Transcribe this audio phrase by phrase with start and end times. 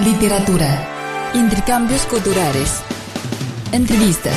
[0.00, 2.82] literatura, intercambios culturales,
[3.72, 4.36] entrevistas,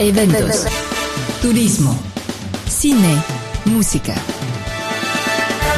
[0.00, 0.66] eventos,
[1.40, 1.96] turismo,
[2.66, 3.22] cine,
[3.66, 4.14] música.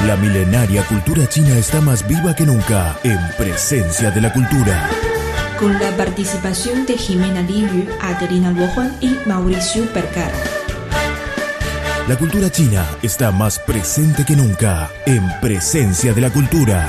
[0.06, 4.88] La milenaria cultura china está más viva que nunca en presencia de la cultura.
[5.58, 10.38] Con la participación de Jimena Liu, Adelina Luohuan y Mauricio Percara.
[12.08, 16.88] La cultura china está más presente que nunca en presencia de la cultura.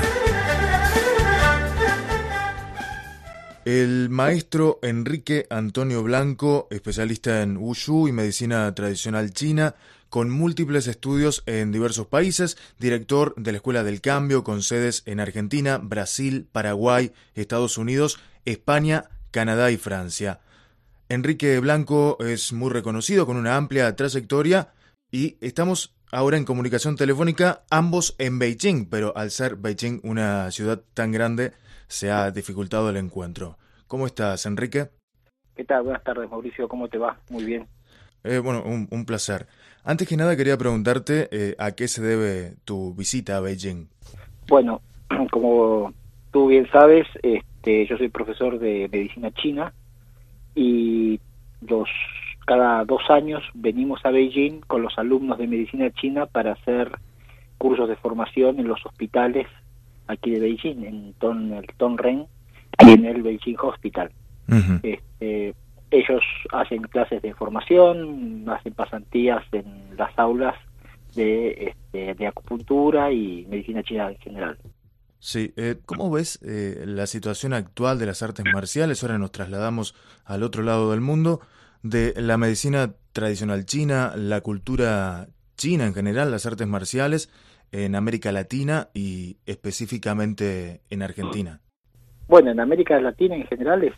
[3.68, 9.74] El maestro Enrique Antonio Blanco, especialista en Wushu y medicina tradicional china,
[10.08, 15.20] con múltiples estudios en diversos países, director de la Escuela del Cambio con sedes en
[15.20, 20.40] Argentina, Brasil, Paraguay, Estados Unidos, España, Canadá y Francia.
[21.10, 24.72] Enrique Blanco es muy reconocido con una amplia trayectoria
[25.12, 30.80] y estamos ahora en comunicación telefónica, ambos en Beijing, pero al ser Beijing una ciudad
[30.94, 31.52] tan grande,
[31.88, 33.56] se ha dificultado el encuentro.
[33.86, 34.88] ¿Cómo estás, Enrique?
[35.56, 35.82] ¿Qué tal?
[35.82, 36.68] Buenas tardes, Mauricio.
[36.68, 37.18] ¿Cómo te va?
[37.30, 37.66] Muy bien.
[38.22, 39.46] Eh, bueno, un, placer.
[39.84, 43.88] Antes que nada quería preguntarte eh, a qué se debe tu visita a Beijing.
[44.46, 44.82] Bueno,
[45.30, 45.92] como
[46.30, 49.72] tú bien sabes, este, yo soy profesor de medicina china
[50.54, 51.20] y
[51.66, 51.88] los
[52.46, 56.92] cada dos años venimos a Beijing con los alumnos de medicina china para hacer
[57.58, 59.46] cursos de formación en los hospitales
[60.08, 62.26] aquí de Beijing, en Ton, el Tonren
[62.80, 64.10] y en el Beijing Hospital.
[64.82, 65.54] este,
[65.90, 70.54] ellos hacen clases de formación, hacen pasantías en las aulas
[71.14, 74.58] de, este, de acupuntura y medicina china en general.
[75.20, 79.02] Sí, eh, ¿cómo ves eh, la situación actual de las artes marciales?
[79.02, 81.40] Ahora nos trasladamos al otro lado del mundo,
[81.82, 87.30] de la medicina tradicional china, la cultura china en general, las artes marciales
[87.72, 91.60] en América Latina y específicamente en Argentina.
[92.28, 93.94] Bueno, en América Latina en general es,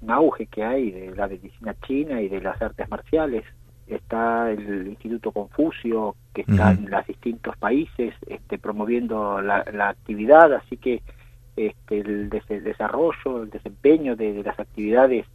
[0.00, 3.44] un auge que hay de la medicina china y de las artes marciales.
[3.86, 10.76] Está el Instituto Confucio, que está en los distintos países este, promoviendo la, actividad, así
[10.76, 11.02] que
[11.56, 15.26] este, el, desarrollo, el desempeño de, las actividades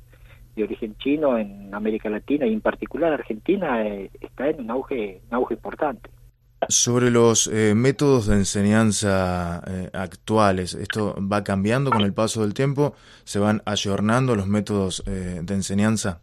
[0.56, 5.22] de origen chino en América Latina y en particular Argentina eh, está en un auge,
[5.30, 6.10] un auge importante.
[6.68, 12.54] Sobre los eh, métodos de enseñanza eh, actuales, ¿esto va cambiando con el paso del
[12.54, 12.94] tiempo?
[13.24, 16.22] ¿Se van ayornando los métodos eh, de enseñanza?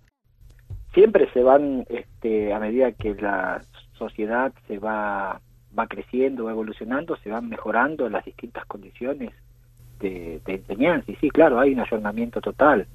[0.95, 3.63] Siempre se van, este, a medida que la
[3.95, 5.41] sociedad se va,
[5.77, 9.33] va creciendo, va evolucionando, se van mejorando las distintas condiciones
[9.99, 11.11] de, enseñanza.
[11.11, 12.87] Y sí, claro, hay un ayornamiento total.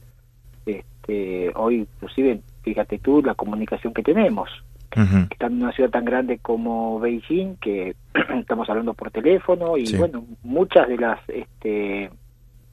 [0.66, 4.50] Este, hoy, inclusive, fíjate tú, la comunicación que tenemos
[4.94, 7.96] que en una ciudad tan grande como Beijing, que
[8.40, 12.12] estamos hablando por teléfono y bueno, muchas de las este,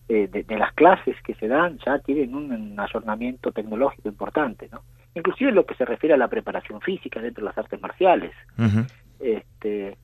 [0.08, 4.82] eh, de, las clases que se dan ya tienen un, ayornamiento tecnológico importante, ¿no?
[5.14, 8.32] Inclusive en lo que se refiere a la preparación física dentro de las artes marciales.
[9.18, 9.96] este,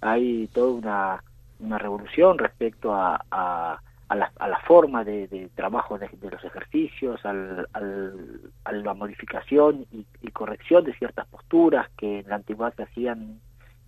[0.00, 1.24] hay toda una,
[1.60, 3.80] una revolución respecto a a
[4.10, 10.84] la, a la forma de, trabajo de, los ejercicios, al, a la modificación y, corrección
[10.84, 13.40] de ciertas posturas que en la antigüedad se hacían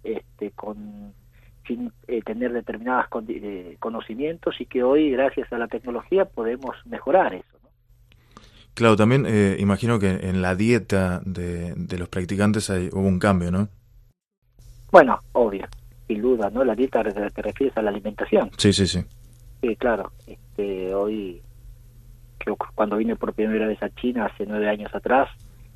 [0.05, 1.13] este, con,
[1.67, 7.35] sin eh, tener determinados eh, conocimientos y que hoy, gracias a la tecnología, podemos mejorar
[7.35, 7.59] eso.
[8.75, 13.19] Claro, también eh, imagino que en la dieta de, de los practicantes hay, hubo un
[13.19, 13.69] cambio, ¿no?
[14.93, 15.67] Bueno, obvio,
[16.07, 16.63] sin duda, ¿no?
[16.65, 18.51] La dieta te refieres a la alimentación.
[18.57, 19.05] Sí, sí, sí.
[19.67, 20.13] Sí, claro.
[20.27, 21.43] Este, hoy,
[22.75, 25.29] cuando vine por primera vez a China hace nueve años atrás,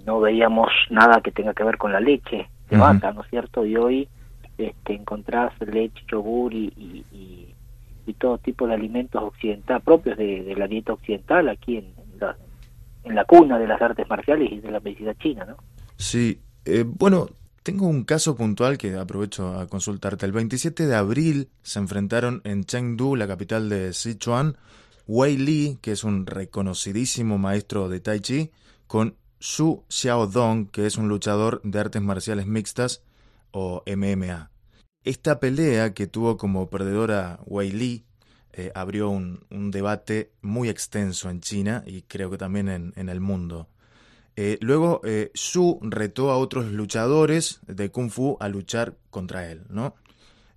[0.07, 3.67] no veíamos nada que tenga que ver con la leche de vaca, ¿no es cierto?
[3.67, 4.09] Y hoy
[4.57, 6.73] este, encontrás leche, yogur y,
[7.13, 7.55] y,
[8.19, 12.37] todo tipo de alimentos occidentales, propios de, la dieta occidental aquí en, la,
[13.05, 15.57] en la cuna de las artes marciales y de la medicina china, ¿no?
[15.97, 17.29] Sí, eh, bueno,
[17.63, 20.27] tengo un caso puntual que aprovecho a consultarte.
[20.27, 24.57] El 27 de abril se enfrentaron en Chengdu, la capital de Sichuan,
[25.07, 28.51] Wei Li, que es un reconocidísimo maestro de Tai Chi,
[28.87, 33.03] con Xu Xiaodong, que es un luchador de artes marciales mixtas
[33.51, 34.51] o MMA.
[35.05, 38.05] Esta pelea que tuvo como perdedora Wei Li
[38.53, 39.41] eh, abrió un,
[39.71, 43.69] debate muy extenso en China y creo que también en el mundo.
[44.43, 49.65] Eh, luego, eh, Su retó a otros luchadores de Kung Fu a luchar contra él,
[49.69, 49.97] ¿no?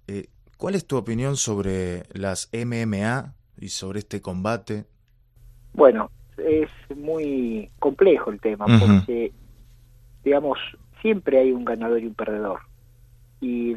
[0.07, 4.85] Eh, ¿Cuál es tu opinión sobre las MMA y sobre este combate?
[5.73, 9.33] Bueno, es muy complejo el tema, porque,
[10.23, 10.57] digamos,
[11.01, 12.61] siempre hay un ganador y un perdedor.
[13.41, 13.75] Y,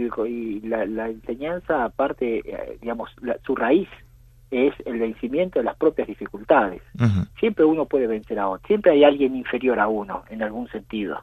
[0.61, 2.43] la, enseñanza, aparte,
[2.81, 3.11] digamos,
[3.45, 3.89] su raíz
[4.51, 6.83] es el vencimiento de las propias dificultades.
[7.39, 11.21] Siempre uno puede vencer a otro, siempre hay alguien inferior a uno en algún sentido.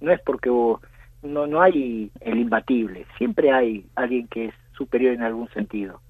[0.00, 5.22] No es porque no, no hay el imbatible, siempre hay alguien que es superior en
[5.22, 6.00] algún sentido.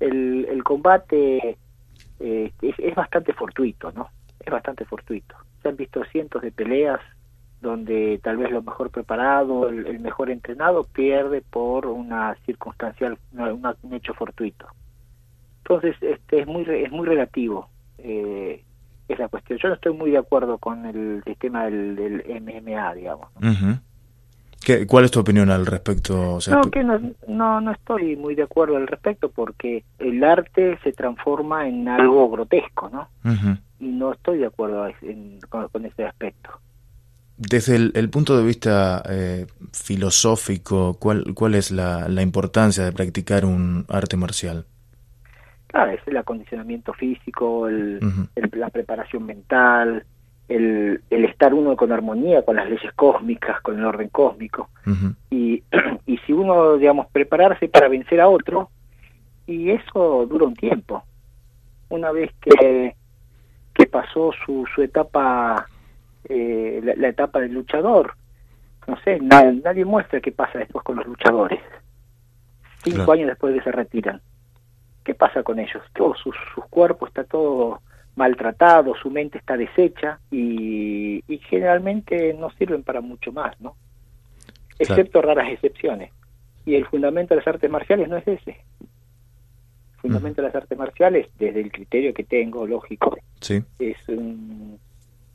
[0.00, 1.56] El, el combate
[2.20, 4.08] eh, es, bastante fortuito, ¿no?
[4.40, 5.36] Es bastante fortuito.
[5.62, 7.00] Se han visto cientos de peleas
[7.60, 14.14] donde tal vez lo mejor preparado, el, mejor entrenado pierde por una circunstancial, un hecho
[14.14, 14.66] fortuito.
[15.68, 17.68] Entonces, este es muy es muy relativo
[17.98, 18.62] eh,
[19.08, 19.58] esa cuestión.
[19.60, 23.28] Yo no estoy muy de acuerdo con el sistema del, del MMA, digamos.
[24.64, 26.38] ¿Qué, ¿Cuál es tu opinión al respecto?
[26.48, 30.92] no, que no, no, no estoy muy de acuerdo al respecto porque el arte se
[30.92, 33.08] transforma en algo grotesco, ¿no?
[33.80, 34.86] Y no estoy de acuerdo
[35.48, 36.50] con, ese aspecto.
[37.36, 43.44] Desde el, punto de vista eh, filosófico, ¿cuál, ¿cuál es la, la importancia de practicar
[43.44, 44.64] un arte marcial?
[45.66, 48.00] Claro, es el acondicionamiento físico, el,
[48.52, 50.04] la preparación mental,
[50.48, 54.70] el, el, estar uno con armonía con las leyes cósmicas, con el orden cósmico.
[55.30, 55.62] y,
[56.06, 58.70] y si uno, digamos, prepararse para vencer a otro,
[59.46, 61.04] y eso dura un tiempo.
[61.88, 62.94] Una vez que,
[63.74, 65.66] que pasó su, su etapa,
[66.28, 68.14] eh, la, etapa del luchador,
[68.86, 71.60] no sé, nadie muestra qué pasa después con los luchadores.
[72.82, 74.20] Cinco años después de que se retiran.
[75.06, 75.82] ¿Qué pasa con ellos?
[75.94, 76.32] Todo su,
[76.68, 77.80] cuerpo está todo
[78.16, 83.76] maltratado, su mente está deshecha y, generalmente no sirven para mucho más, ¿no?
[84.80, 86.10] Excepto raras excepciones.
[86.64, 88.50] Y el fundamento de las artes marciales no es ese.
[88.80, 93.16] El fundamento de las artes marciales, desde el criterio que tengo, lógico,
[93.78, 94.78] es un,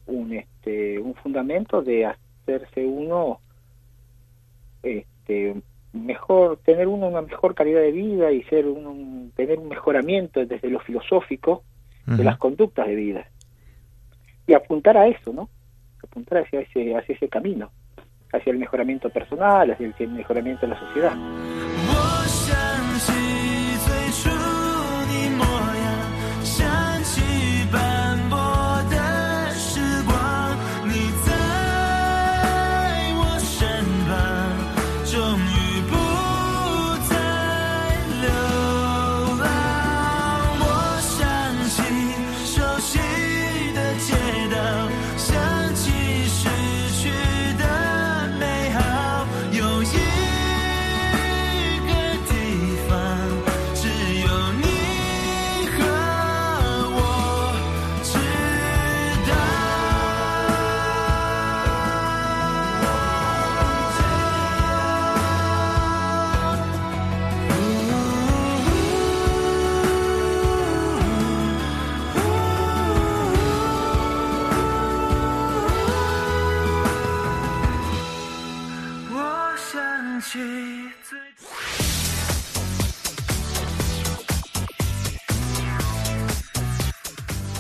[0.07, 3.39] un, este, un fundamento de hacerse uno
[4.83, 5.62] este,
[5.93, 10.69] mejor tener uno una mejor calidad de vida y ser un, tener un mejoramiento desde
[10.69, 11.63] lo filosófico
[12.05, 13.27] de las conductas de vida.
[14.47, 15.49] Y apuntar a eso no
[16.03, 17.71] apuntar hacia ese hacia ese camino
[18.33, 21.13] hacia el mejoramiento personal hacia el mejoramiento de la sociedad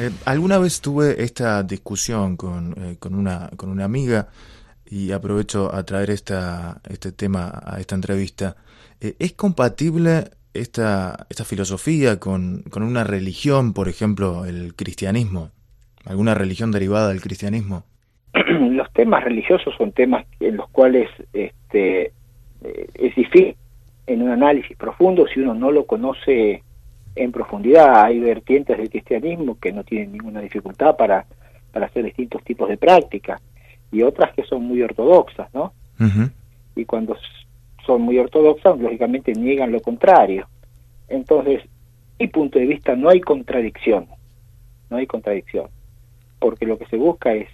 [0.00, 4.28] Eh, alguna vez tuve esta discusión con, eh, con, una, con una amiga
[4.86, 8.56] y aprovecho a traer esta, este tema a esta entrevista.
[8.98, 15.50] Eh, ¿Es compatible esta, esta filosofía con, con una religión, por ejemplo, el cristianismo?
[16.06, 17.84] ¿Alguna religión derivada del cristianismo?
[18.32, 22.12] Los temas religiosos son temas en los cuales este,
[22.62, 23.54] es difícil
[24.06, 26.62] en un análisis profundo si uno no lo conoce
[27.14, 28.04] en profundidad.
[28.04, 31.26] Hay vertientes del cristianismo que no tienen ninguna dificultad para,
[31.72, 33.40] para hacer distintos tipos de prácticas
[33.92, 35.72] y otras que son muy ortodoxas, ¿no?
[36.74, 37.16] Y cuando
[37.84, 40.48] son muy ortodoxas, lógicamente niegan lo contrario.
[41.08, 41.62] Entonces,
[42.18, 44.06] mi punto de vista, no hay contradicción,
[44.88, 45.66] no hay contradicción,
[46.38, 47.48] porque lo que se busca es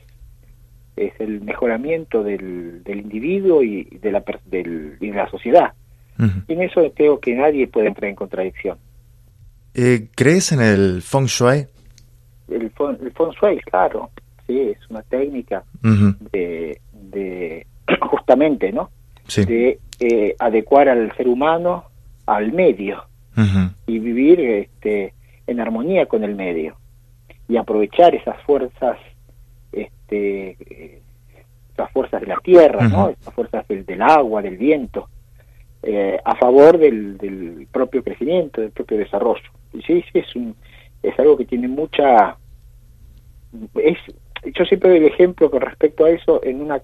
[0.97, 5.75] es el mejoramiento del, del individuo y de la, del, y de la sociedad.
[6.49, 8.79] Y en eso creo que nadie puede entrar en contradicción.
[9.79, 11.67] Eh, ¿Crees en el feng shui?
[12.49, 14.09] El, feng shui, claro,
[14.47, 15.65] sí, es una técnica
[16.33, 17.67] de,
[18.01, 18.89] justamente, ¿no?
[19.37, 21.85] De eh, adecuar al ser humano
[22.25, 23.05] al medio
[23.87, 25.13] y vivir este,
[25.47, 26.77] en armonía con el medio
[27.47, 28.97] y aprovechar esas fuerzas,
[29.73, 31.03] este,
[31.75, 33.11] esas fuerzas de la tierra, ¿no?
[33.11, 35.11] Esas fuerzas del, del agua, del viento,
[35.83, 39.51] eh, a favor del, del, propio crecimiento, del propio desarrollo.
[39.87, 40.55] Sí, sí, es, un,
[41.03, 42.37] es algo que tiene mucha...
[43.75, 43.99] Es,
[44.55, 46.81] yo siempre doy el ejemplo con respecto a eso en una,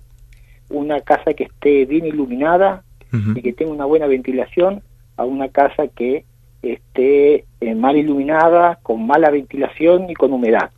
[0.70, 2.82] una casa que esté bien iluminada
[3.34, 4.82] y que tenga una buena ventilación
[5.16, 6.24] a una casa que
[6.62, 10.70] esté eh, mal iluminada, con mala ventilación y con humedad.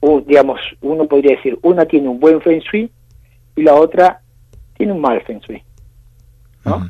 [0.00, 2.90] o, digamos, uno podría decir, una tiene un buen feng shui
[3.56, 4.20] y la otra
[4.76, 5.62] tiene un mal feng shui.
[6.64, 6.88] ¿no?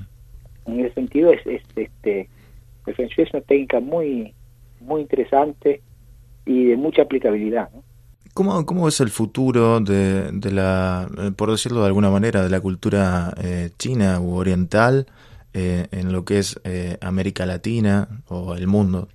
[0.66, 2.28] En ese sentido, es, este,
[2.87, 4.35] el feng shui es una técnica muy,
[4.81, 5.83] muy interesante
[6.45, 7.71] y de mucha aplicabilidad.
[7.73, 7.83] ¿no?
[8.35, 12.50] ¿Cómo, ¿Cómo es el futuro de, de la, eh, por decirlo de alguna manera, de
[12.50, 15.07] la cultura eh, china u oriental
[15.55, 16.61] eh, en lo que es
[17.00, 19.09] América Latina o el mundo?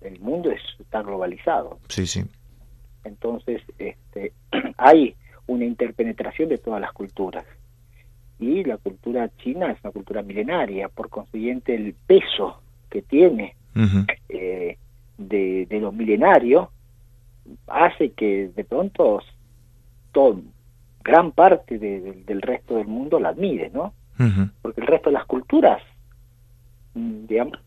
[0.00, 1.80] El mundo es, está globalizado.
[1.88, 2.24] Sí, sí.
[3.04, 4.32] Entonces, este,
[4.76, 5.16] hay
[5.48, 7.44] una interpenetración de todas las culturas.
[8.38, 15.66] Y la cultura china es una cultura milenaria, por consiguiente el peso que tiene de,
[15.66, 16.70] de lo milenario
[17.66, 19.20] hace que de pronto
[20.12, 20.40] todo,
[21.02, 23.94] gran parte del resto del mundo la admire, ¿no?
[24.62, 25.80] Porque el resto de las culturas,
[26.94, 27.58] digamos,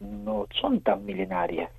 [0.00, 1.70] no son tan milenarias.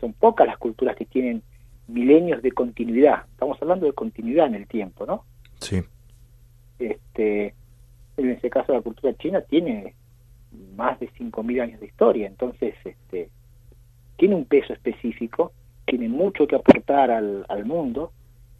[0.00, 1.42] Son pocas las culturas que tienen
[1.88, 3.24] milenios de continuidad.
[3.32, 5.24] Estamos hablando de continuidad en el tiempo, ¿no?
[5.58, 5.82] Sí.
[6.78, 7.54] Este,
[8.16, 9.94] en ese caso la cultura china tiene
[10.76, 13.30] más de 5.000 años de historia, entonces este,
[14.16, 15.52] tiene un peso específico,
[15.86, 18.12] tiene mucho que aportar al, al mundo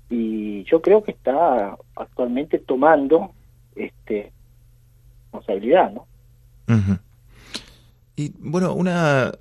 [0.09, 3.32] y yo creo que está actualmente tomando
[3.76, 4.32] este
[5.32, 6.06] responsabilidad, ¿no?
[8.16, 9.32] Y bueno, una,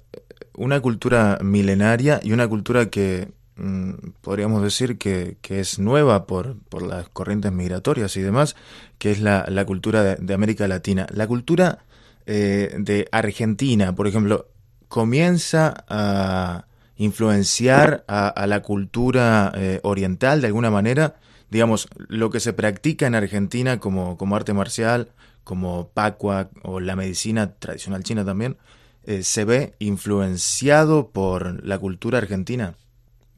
[0.55, 6.57] una cultura milenaria y una cultura que mm, podríamos decir que, que, es nueva por,
[6.69, 8.55] por las corrientes migratorias y demás,
[8.97, 11.07] que es la, la cultura de, de, América Latina.
[11.11, 11.79] La cultura
[12.25, 14.47] eh, de Argentina, por ejemplo,
[14.87, 21.15] comienza a influenciar a, la cultura eh, oriental de alguna manera,
[21.49, 25.09] digamos, lo que se practica en Argentina como, como arte marcial,
[25.45, 28.57] como Pacua o la medicina tradicional china también,
[29.05, 32.75] eh, se ve influenciado por la cultura argentina.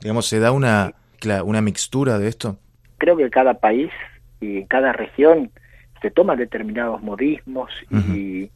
[0.01, 0.95] Digamos, se da una,
[1.45, 2.57] una mixtura de esto.
[2.97, 3.91] Creo que cada país
[4.39, 5.51] y cada región
[6.01, 8.49] se toman determinados modismos y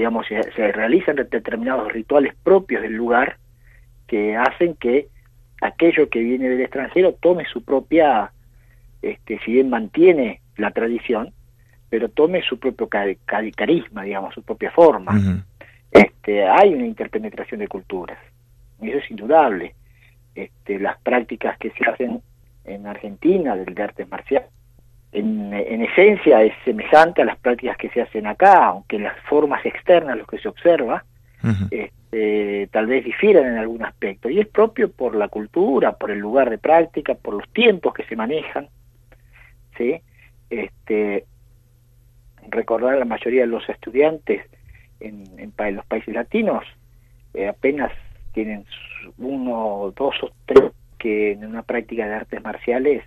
[0.00, 3.36] digamos, se, realizan determinados rituales propios del lugar
[4.06, 5.08] que hacen que
[5.60, 8.32] aquello que viene del extranjero tome su propia,
[9.02, 11.34] este, si bien mantiene la tradición,
[11.90, 15.20] pero tome su propio carisma, digamos, su propia forma.
[15.90, 18.18] este, hay una interpenetración de culturas,
[18.80, 19.74] y eso es indudable.
[20.34, 22.22] Este, las prácticas que se hacen
[22.64, 24.48] en Argentina del de artes marciales
[25.12, 29.64] en, en, esencia es semejante a las prácticas que se hacen acá, aunque las formas
[29.66, 31.04] externas, lo que se observa,
[31.70, 34.28] este, tal vez difieran en algún aspecto.
[34.28, 38.04] Y es propio por la cultura, por el lugar de práctica, por los tiempos que
[38.04, 38.68] se manejan.
[39.76, 40.00] ¿sí?
[40.48, 41.24] Este,
[42.48, 44.44] recordar a la mayoría de los estudiantes
[45.00, 46.64] en, en, los países latinos
[47.34, 47.92] eh, apenas
[48.32, 48.64] tienen
[49.18, 53.04] uno, dos o tres que en una práctica de artes marciales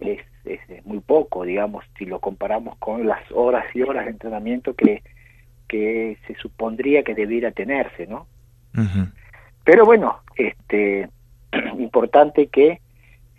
[0.00, 4.74] es, es, muy poco, digamos, si lo comparamos con las horas y horas de entrenamiento
[4.74, 5.02] que,
[5.68, 8.26] que se supondría que debiera tenerse, ¿no?
[9.64, 11.08] Pero bueno, este,
[11.78, 12.80] importante que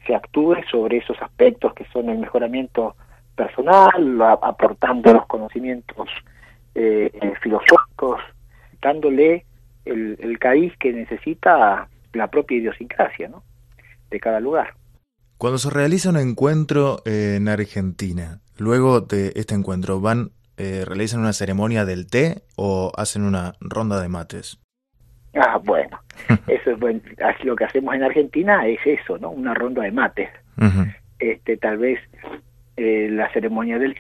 [0.06, 2.96] se actúe sobre esos aspectos que son el mejoramiento
[3.36, 6.10] personal, aportando los conocimientos
[6.74, 8.20] eh, eh, filosóficos,
[8.82, 9.46] dándole
[9.86, 13.44] el, el cariz que necesita la propia idiosincrasia ¿no?
[14.10, 14.74] de cada lugar.
[15.38, 21.32] Cuando se realiza un encuentro en Argentina, luego de este encuentro, ¿van, eh, realizan una
[21.32, 24.60] ceremonia del té o hacen una ronda de mates?
[25.36, 26.00] Ah, bueno,
[26.48, 27.01] eso es bueno.
[27.44, 29.29] Lo que hacemos en Argentina es eso, ¿no?
[29.29, 30.29] Una ronda de mates.
[31.20, 32.00] Este, tal vez
[32.75, 33.96] eh, la ceremonia del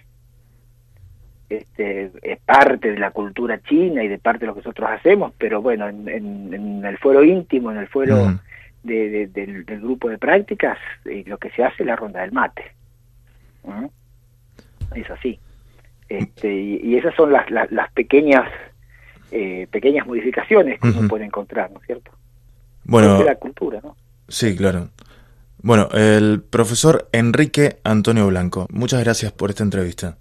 [1.49, 5.33] este, es parte de la cultura china y de parte de lo que nosotros hacemos,
[5.37, 8.39] pero bueno, en, en, el fuero íntimo, en el fuero
[8.87, 12.63] de, del, grupo de prácticas, eh, lo que se hace es la ronda del mate.
[14.95, 15.39] Es así.
[16.09, 18.49] Este, y, esas son las, las, pequeñas
[19.31, 22.11] eh, pequeñas modificaciones que uno puede encontrar, ¿no es cierto?
[22.85, 23.95] Bueno, de la cultura, ¿no?
[24.29, 24.89] Sí, claro.
[25.61, 30.17] Bueno, el profesor Enrique Antonio Blanco, muchas gracias por esta entrevista.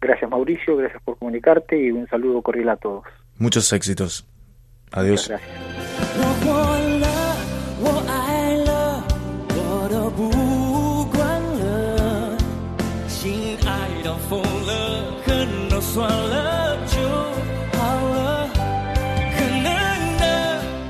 [0.00, 3.04] Gracias Mauricio, gracias por comunicarte y un saludo cordial a todos.
[3.38, 4.26] Muchos éxitos.
[4.92, 5.28] Adiós.
[5.28, 6.45] Muchas gracias.
[14.28, 14.72] 疯了，
[15.24, 16.98] 恨了，算了，就
[17.78, 17.78] 好
[18.08, 18.50] 了，
[19.38, 19.68] 可能
[20.18, 20.24] 的，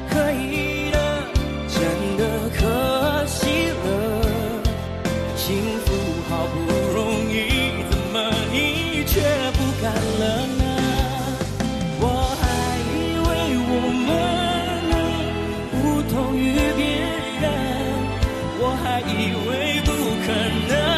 [0.09, 0.97] 可以的，
[1.69, 1.77] 真
[2.17, 2.23] 的
[2.57, 2.61] 可
[3.27, 3.85] 惜了，
[5.37, 5.45] 幸
[5.85, 5.93] 福
[6.31, 6.57] 好不
[6.95, 7.37] 容易，
[7.91, 8.15] 怎么
[8.51, 9.21] 你却
[9.53, 10.25] 不敢了
[10.57, 10.65] 呢？
[12.01, 12.05] 我
[12.41, 12.43] 还
[12.89, 13.29] 以为
[13.69, 13.71] 我
[14.07, 14.09] 们
[14.89, 14.95] 能
[15.83, 16.41] 不同于
[16.75, 16.81] 别
[17.43, 17.45] 人，
[18.61, 19.13] 我还以
[19.47, 19.51] 为
[19.85, 19.89] 不
[20.25, 20.33] 可
[20.75, 20.96] 能。